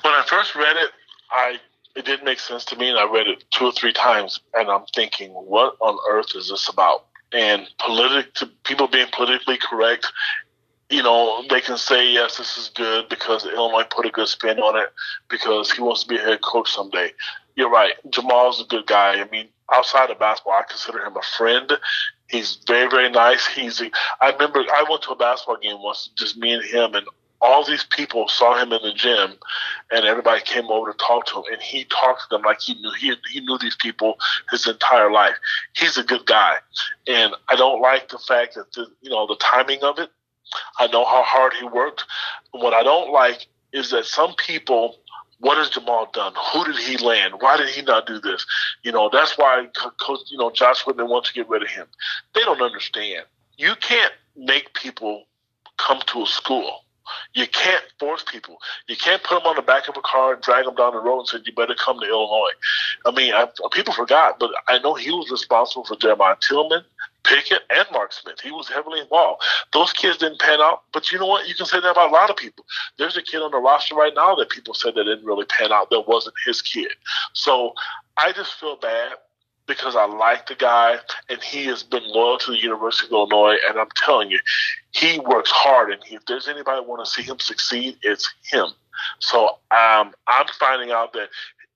[0.00, 0.90] When I first read it,
[1.30, 1.58] I
[1.96, 4.68] it didn't make sense to me, and I read it two or three times, and
[4.68, 7.06] I'm thinking, what on earth is this about?
[7.32, 10.10] And politic people being politically correct,
[10.88, 14.58] you know, they can say yes, this is good because Illinois put a good spin
[14.58, 14.92] on it
[15.28, 17.12] because he wants to be a head coach someday.
[17.54, 17.94] You're right.
[18.10, 19.20] Jamal's a good guy.
[19.20, 21.72] I mean, outside of basketball, I consider him a friend.
[22.28, 23.46] He's very, very nice.
[23.46, 23.82] He's.
[24.20, 27.06] I remember I went to a basketball game once, just me and him, and
[27.40, 29.34] all these people saw him in the gym,
[29.90, 32.74] and everybody came over to talk to him, and he talked to them like he
[32.74, 34.18] knew he he knew these people
[34.50, 35.34] his entire life.
[35.74, 36.56] He's a good guy,
[37.06, 40.10] and I don't like the fact that the you know the timing of it.
[40.78, 42.04] I know how hard he worked.
[42.50, 44.96] What I don't like is that some people
[45.40, 46.34] what has Jamal done?
[46.52, 47.34] Who did he land?
[47.40, 48.44] Why did he not do this?
[48.82, 49.66] You know, that's why
[49.98, 51.86] coach, you know, Josh Whitman wants to get rid of him.
[52.34, 53.24] They don't understand.
[53.56, 55.24] You can't make people
[55.78, 56.84] come to a school.
[57.34, 58.58] You can't force people.
[58.88, 61.00] You can't put them on the back of a car and drag them down the
[61.00, 62.52] road and say, you better come to Illinois.
[63.06, 66.82] I mean, I, people forgot, but I know he was responsible for Jeremiah Tilmon,
[67.24, 68.40] Pickett, and Mark Smith.
[68.40, 69.42] He was heavily involved.
[69.72, 71.48] Those kids didn't pan out, but you know what?
[71.48, 72.64] You can say that about a lot of people.
[72.98, 75.72] There's a kid on the roster right now that people said that didn't really pan
[75.72, 76.92] out that wasn't his kid.
[77.32, 77.74] So
[78.16, 79.12] I just feel bad
[79.70, 80.96] because I like the guy
[81.28, 83.56] and he has been loyal to the University of Illinois.
[83.68, 84.40] And I'm telling you,
[84.90, 85.92] he works hard.
[85.92, 88.66] And if there's anybody want to see him succeed, it's him.
[89.20, 91.28] So um, I'm finding out that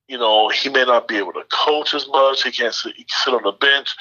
[0.08, 2.42] you know he may not be able to coach as much.
[2.42, 3.94] He can't sit, he can sit on the bench.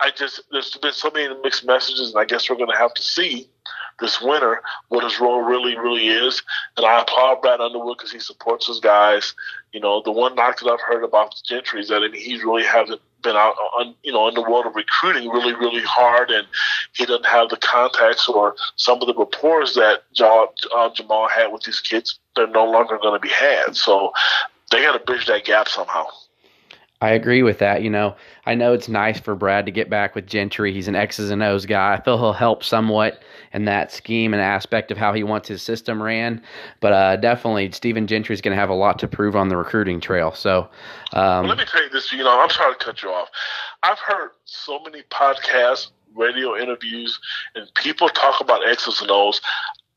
[0.00, 2.92] I just there's been so many mixed messages, and I guess we're going to have
[2.94, 3.48] to see
[4.00, 6.42] this winter what his role really, really is.
[6.76, 9.34] And I applaud Brad Underwood because he supports his guys.
[9.72, 13.00] You know, the one knock that I've heard about Gentry is that he really hasn't
[13.22, 16.46] been out on you know in the world of recruiting really really hard, and
[16.92, 20.52] he doesn't have the contacts or some of the rapport that Jamal,
[20.94, 22.18] Jamal had with these kids.
[22.34, 23.76] They're no longer going to be had.
[23.76, 24.12] So
[24.70, 26.06] they got to bridge that gap somehow.
[27.02, 27.82] I agree with that.
[27.82, 30.72] You know, I know it's nice for Brad to get back with Gentry.
[30.72, 31.94] He's an X's and O's guy.
[31.94, 33.20] I feel he'll help somewhat
[33.52, 36.42] in that scheme and aspect of how he wants his system ran.
[36.80, 39.58] But uh, definitely, Stephen Gentry is going to have a lot to prove on the
[39.58, 40.32] recruiting trail.
[40.32, 40.68] So,
[41.12, 42.12] um, let me tell you this.
[42.12, 43.28] You know, I'm sorry to cut you off.
[43.82, 47.20] I've heard so many podcasts, radio interviews,
[47.54, 49.42] and people talk about X's and O's.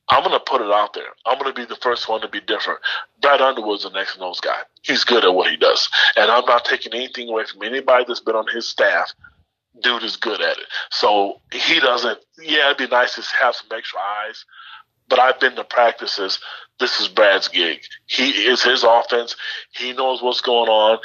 [0.10, 1.10] I'm to put it out there.
[1.26, 2.80] I'm to be the first one to be different.
[3.22, 4.62] Brad Underwood's the X's and O's guy.
[4.82, 5.90] He's good at what he does.
[6.16, 9.14] And I'm not taking anything away from anybody that's been on his staff.
[9.82, 10.66] dude is good at it.
[10.92, 12.20] So he doesn't.
[12.42, 14.46] Yeah, it'd be nice to have some extra eyes,
[15.10, 16.40] but I've been to practices.
[16.80, 17.82] This is Brad's gig.
[18.06, 19.36] He is his offense.
[19.72, 21.00] He knows what's going on.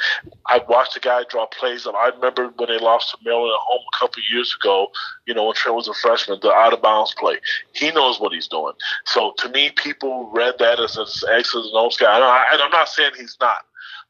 [0.45, 1.95] I've watched the guy draw plays up.
[1.95, 4.87] I remember when they lost to Maryland at home a couple of years ago,
[5.25, 7.39] you know, when Trent was a freshman, the out of bounds play.
[7.73, 8.73] He knows what he's doing.
[9.05, 12.15] So to me, people read that as an X's and O's guy.
[12.15, 13.65] And I'm not saying he's not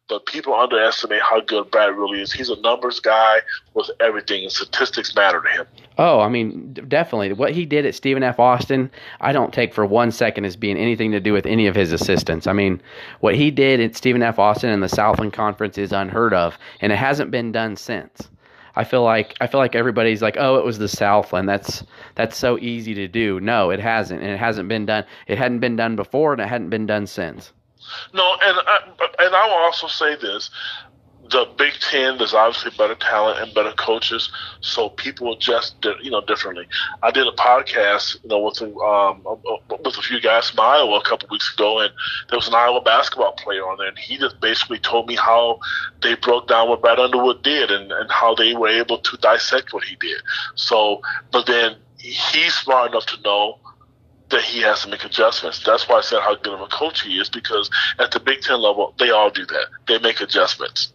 [0.07, 2.31] but people underestimate how good Brad really is.
[2.31, 3.39] He's a numbers guy
[3.73, 5.65] with everything, and statistics matter to him.
[5.97, 7.33] Oh, I mean, definitely.
[7.33, 8.39] What he did at Stephen F.
[8.39, 8.91] Austin,
[9.21, 11.91] I don't take for one second as being anything to do with any of his
[11.91, 12.45] assistants.
[12.45, 12.81] I mean,
[13.21, 14.37] what he did at Stephen F.
[14.37, 18.29] Austin in the Southland Conference is unheard of, and it hasn't been done since.
[18.75, 21.47] I feel like I feel like everybody's like, oh, it was the Southland.
[21.47, 21.83] That's
[22.15, 23.39] that's so easy to do.
[23.39, 25.05] No, it hasn't, and it hasn't been done.
[25.27, 27.53] It hadn't been done before, and it hadn't been done since.
[28.13, 28.79] No, and I,
[29.19, 30.49] and I will also say this:
[31.29, 36.21] the Big Ten, there's obviously better talent and better coaches, so people adjust, you know,
[36.21, 36.67] differently.
[37.01, 39.23] I did a podcast, you know, with um,
[39.83, 41.91] with a few guys from Iowa a couple weeks ago, and
[42.29, 45.59] there was an Iowa basketball player on there, and he just basically told me how
[46.01, 49.73] they broke down what Brad Underwood did and, and how they were able to dissect
[49.73, 50.21] what he did.
[50.55, 53.59] So, but then he's smart enough to know
[54.29, 55.63] that he has to make adjustments.
[55.63, 58.41] That's why I said how good of a coach he is because at the Big
[58.41, 59.67] Ten level, they all do that.
[59.87, 60.93] They make adjustments.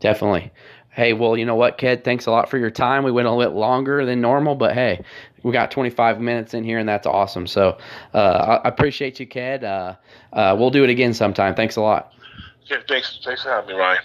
[0.00, 0.50] Definitely.
[0.92, 2.04] Hey, well, you know what, Ked?
[2.04, 3.04] Thanks a lot for your time.
[3.04, 5.04] We went a little longer than normal, but hey,
[5.42, 7.46] we got 25 minutes in here, and that's awesome.
[7.46, 7.78] So
[8.12, 9.62] uh, I appreciate you, Ked.
[9.62, 9.94] Uh,
[10.32, 11.54] uh, we'll do it again sometime.
[11.54, 12.12] Thanks a lot.
[12.66, 13.20] Yeah, thanks.
[13.24, 14.02] Thanks for having me, Ryan.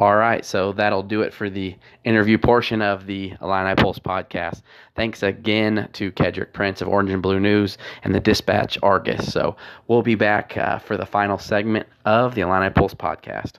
[0.00, 4.62] All right, so that'll do it for the interview portion of the Illini Pulse podcast.
[4.96, 9.30] Thanks again to Kedrick Prince of Orange and Blue News and the Dispatch Argus.
[9.30, 9.56] So
[9.88, 13.58] we'll be back uh, for the final segment of the Illini Pulse podcast.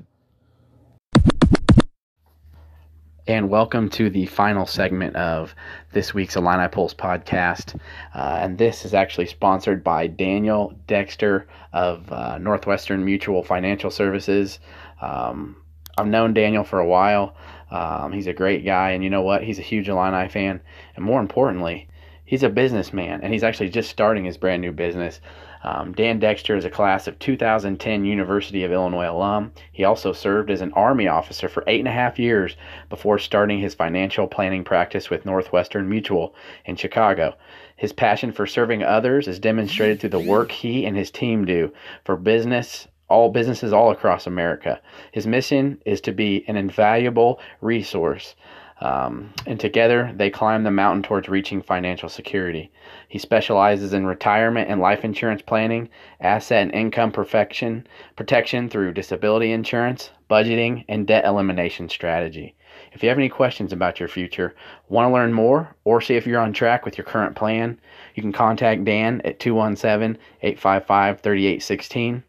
[3.27, 5.53] And welcome to the final segment of
[5.91, 7.79] this week's Illini Pulse podcast.
[8.15, 14.57] Uh, and this is actually sponsored by Daniel Dexter of uh, Northwestern Mutual Financial Services.
[15.03, 15.55] Um,
[16.01, 17.35] I've known Daniel for a while.
[17.69, 19.43] Um, he's a great guy, and you know what?
[19.43, 20.59] He's a huge Illini fan,
[20.95, 21.87] and more importantly,
[22.25, 25.21] he's a businessman, and he's actually just starting his brand new business.
[25.63, 29.51] Um, Dan Dexter is a class of 2010 University of Illinois alum.
[29.71, 32.57] He also served as an Army officer for eight and a half years
[32.89, 36.33] before starting his financial planning practice with Northwestern Mutual
[36.65, 37.35] in Chicago.
[37.75, 41.71] His passion for serving others is demonstrated through the work he and his team do
[42.03, 44.81] for business all businesses all across America.
[45.11, 48.35] His mission is to be an invaluable resource.
[48.81, 52.71] Um, and together they climb the mountain towards reaching financial security.
[53.07, 59.51] He specializes in retirement and life insurance planning, asset and income perfection, protection through disability
[59.51, 62.55] insurance, budgeting, and debt elimination strategy.
[62.93, 64.55] If you have any questions about your future,
[64.89, 67.79] want to learn more, or see if you're on track with your current plan,
[68.15, 72.23] you can contact Dan at 217 855 3816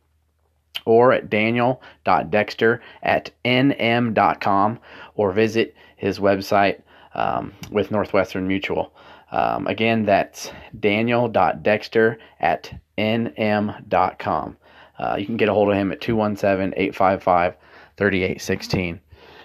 [0.85, 4.79] or at daniel.dexter at nm.com
[5.15, 6.81] or visit his website
[7.15, 8.93] um, with Northwestern Mutual.
[9.31, 14.57] Um, again, that's daniel.dexter at nm.com.
[14.99, 17.57] Uh, you can get a hold of him at 217 855
[17.97, 19.01] 3816.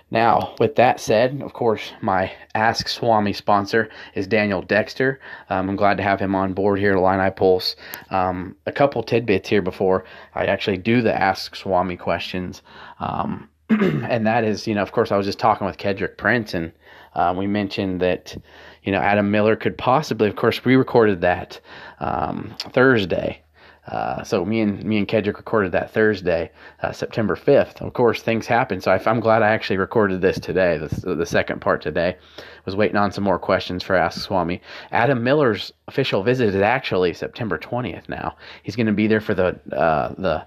[0.10, 5.20] Now, with that said, of course, my Ask Swami sponsor is Daniel Dexter.
[5.50, 7.76] Um, I'm glad to have him on board here at Illini Pulse.
[8.10, 12.62] Um, a couple tidbits here before I actually do the Ask Swami questions.
[13.00, 16.54] Um, and that is, you know, of course, I was just talking with Kedrick Prince,
[16.54, 16.72] and
[17.14, 18.38] uh, we mentioned that,
[18.84, 21.60] you know, Adam Miller could possibly, of course, we recorded that
[22.00, 23.42] um, Thursday.
[23.88, 27.82] Uh, so me and me and Kedrick recorded that Thursday, uh, September 5th.
[27.82, 28.82] Of course, things happen.
[28.82, 30.78] So I, am glad I actually recorded this today.
[30.78, 32.18] The, the second part today
[32.66, 34.62] was waiting on some more questions for Ask Swami.
[34.92, 38.10] Adam Miller's official visit is actually September 20th.
[38.10, 40.46] Now he's going to be there for the uh, the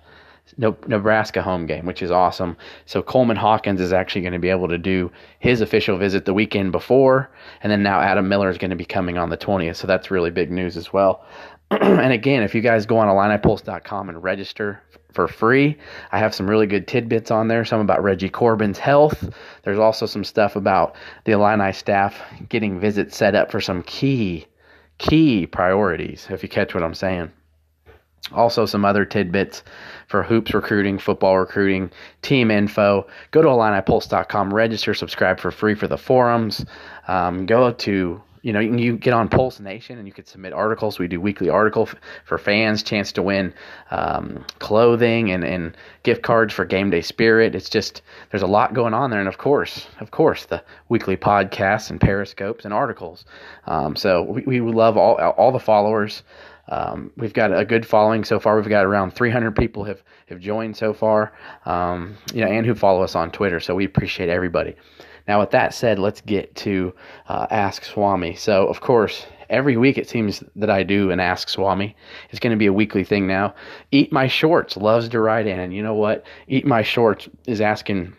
[0.59, 2.57] Nebraska home game, which is awesome.
[2.85, 6.35] So Coleman Hawkins is actually going to be able to do his official visit the
[6.35, 7.31] weekend before,
[7.62, 9.76] and then now Adam Miller is going to be coming on the 20th.
[9.76, 11.24] So that's really big news as well.
[11.80, 15.76] and again, if you guys go on IlliniPulse.com and register for free,
[16.11, 17.64] I have some really good tidbits on there.
[17.64, 19.33] Some about Reggie Corbin's health.
[19.62, 24.46] There's also some stuff about the Illini staff getting visits set up for some key,
[24.98, 27.30] key priorities, if you catch what I'm saying.
[28.33, 29.62] Also, some other tidbits
[30.09, 31.90] for hoops recruiting, football recruiting,
[32.22, 33.06] team info.
[33.30, 36.64] Go to IlliniPulse.com, register, subscribe for free for the forums.
[37.06, 40.26] Um, go to you know, you can you get on Pulse Nation and you could
[40.26, 40.99] submit articles.
[40.99, 43.53] We do weekly article f- for fans, chance to win
[43.91, 47.55] um, clothing and, and gift cards for Game Day Spirit.
[47.55, 51.16] It's just there's a lot going on there, and of course, of course, the weekly
[51.16, 53.24] podcasts and periscopes and articles.
[53.66, 56.22] Um, so we, we love all all the followers.
[56.68, 58.57] Um, we've got a good following so far.
[58.57, 61.32] We've got around 300 people have have joined so far,
[61.66, 63.61] um, you know, and who follow us on Twitter.
[63.61, 64.76] So we appreciate everybody.
[65.31, 66.93] Now, with that said, let's get to
[67.28, 68.35] uh, Ask Swami.
[68.35, 71.95] So, of course, every week it seems that I do an Ask Swami.
[72.31, 73.55] It's going to be a weekly thing now.
[73.93, 76.24] Eat My Shorts loves to write in, and you know what?
[76.49, 78.12] Eat My Shorts is asking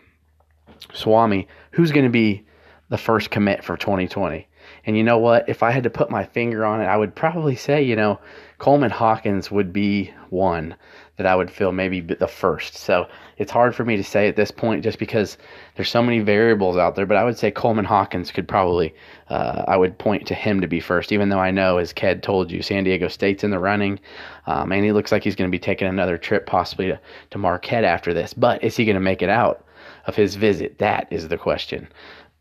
[0.94, 2.46] Swami who's going to be
[2.88, 4.48] the first commit for 2020.
[4.86, 5.46] And you know what?
[5.50, 8.20] If I had to put my finger on it, I would probably say, you know,
[8.56, 10.76] Coleman Hawkins would be one
[11.18, 12.76] that I would feel maybe the first.
[12.76, 13.06] So
[13.38, 15.38] it's hard for me to say at this point just because
[15.74, 17.06] there's so many variables out there.
[17.06, 18.94] But I would say Coleman Hawkins could probably,
[19.28, 22.22] uh, I would point to him to be first, even though I know, as Ked
[22.22, 23.98] told you, San Diego State's in the running.
[24.46, 27.38] Um, and he looks like he's going to be taking another trip possibly to, to
[27.38, 28.34] Marquette after this.
[28.34, 29.64] But is he going to make it out
[30.06, 30.78] of his visit?
[30.78, 31.88] That is the question.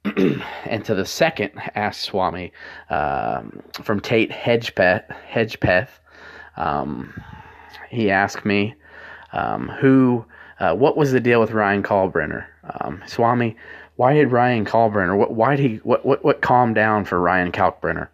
[0.65, 2.51] and to the second Ask Swami
[2.89, 5.89] um, from Tate Hedgepeth, Hedgepeth
[6.57, 7.13] um,
[7.89, 8.75] he asked me
[9.33, 10.25] um, who,
[10.61, 12.45] uh, what was the deal with Ryan Kalkbrenner?
[12.79, 13.57] Um, Swami,
[13.95, 17.51] why did Ryan Kalkbrenner, what, why did he, what, what, what calmed down for Ryan
[17.51, 18.07] Kalkbrenner?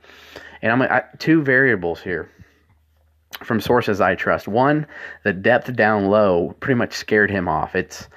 [0.61, 2.29] And I'm I, two variables here
[3.43, 4.47] from sources I trust.
[4.47, 4.87] One,
[5.23, 7.75] the depth down low pretty much scared him off.
[7.75, 8.07] It's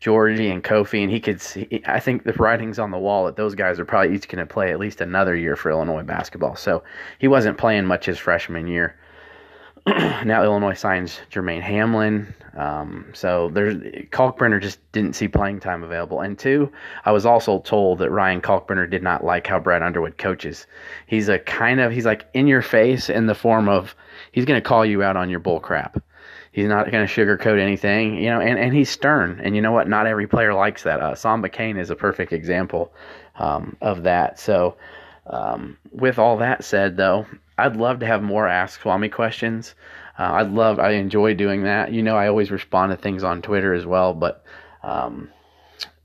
[0.00, 1.82] Giorgi and Kofi, and he could see.
[1.84, 4.46] I think the writing's on the wall that those guys are probably each going to
[4.46, 6.56] play at least another year for Illinois basketball.
[6.56, 6.82] So
[7.18, 8.94] he wasn't playing much his freshman year.
[10.24, 12.32] now Illinois signs Jermaine Hamlin.
[12.56, 13.76] Um, so there's
[14.10, 16.20] Kalkbrenner just didn't see playing time available.
[16.20, 16.70] And two,
[17.04, 20.66] I was also told that Ryan Kalkbrenner did not like how Brad Underwood coaches.
[21.06, 23.94] He's a kind of he's like in your face in the form of
[24.32, 26.02] he's going to call you out on your bull crap.
[26.52, 29.40] He's not going to sugarcoat anything, you know, and, and he's stern.
[29.42, 29.88] And you know what?
[29.88, 31.00] Not every player likes that.
[31.00, 32.92] Uh, Samba Kane is a perfect example
[33.38, 34.38] um, of that.
[34.38, 34.76] So,
[35.26, 37.24] um, with all that said, though,
[37.60, 39.74] I'd love to have more Ask Swami questions.
[40.18, 41.92] Uh, I'd love, I enjoy doing that.
[41.92, 44.44] You know, I always respond to things on Twitter as well, but
[44.82, 45.30] um,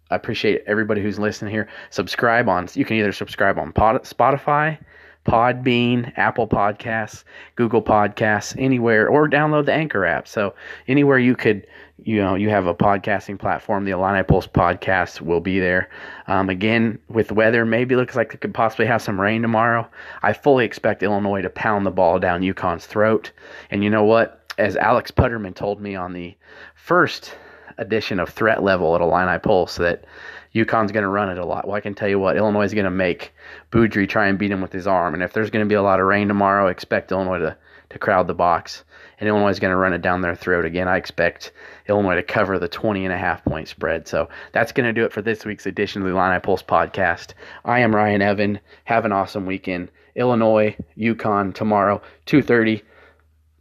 [0.09, 1.67] I appreciate everybody who's listening here.
[1.89, 4.77] Subscribe on, you can either subscribe on Spotify,
[5.25, 7.23] Podbean, Apple Podcasts,
[7.55, 10.27] Google Podcasts, anywhere, or download the Anchor app.
[10.27, 10.53] So
[10.87, 11.65] anywhere you could,
[12.03, 15.89] you know, you have a podcasting platform, the Illini Pulse podcast will be there.
[16.27, 19.87] Um, again, with weather, maybe looks like it could possibly have some rain tomorrow.
[20.21, 23.31] I fully expect Illinois to pound the ball down UConn's throat.
[23.71, 24.41] And you know what?
[24.57, 26.35] As Alex Putterman told me on the
[26.75, 27.35] first
[27.77, 30.05] edition of Threat Level at Illini Pulse, that
[30.53, 31.67] UConn's going to run it a lot.
[31.67, 33.33] Well, I can tell you what, Illinois is going to make
[33.71, 35.13] Beaudry try and beat him with his arm.
[35.13, 37.57] And if there's going to be a lot of rain tomorrow, expect Illinois to,
[37.89, 38.83] to crowd the box.
[39.19, 40.87] And Illinois is going to run it down their throat again.
[40.87, 41.53] I expect
[41.87, 44.07] Illinois to cover the 20 and a half point spread.
[44.07, 47.33] So that's going to do it for this week's edition of the Illini Pulse podcast.
[47.63, 48.59] I am Ryan Evan.
[48.85, 49.91] Have an awesome weekend.
[50.15, 52.81] Illinois, UConn tomorrow, 2:30.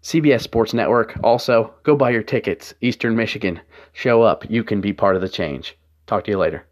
[0.03, 1.19] CBS Sports Network.
[1.23, 2.75] Also, go buy your tickets.
[2.83, 3.61] Eastern Michigan.
[3.93, 4.49] Show up.
[4.51, 5.79] You can be part of the change.
[6.07, 6.67] Talk to you later.